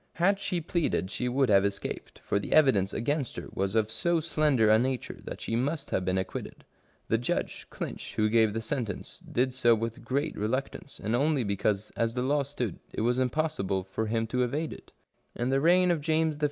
[0.13, 4.19] Had she pleaded she would have escaped, for the evidence against her was of so
[4.19, 6.65] slender a nature that she must have been acquitted.
[7.07, 7.67] The judge.
[7.69, 12.23] Clinch, who gave the sentence, did so with great reluctance, and only because, as the
[12.23, 14.91] law stood, it was impossible for him to evade it
[15.35, 16.39] In the reign of James I.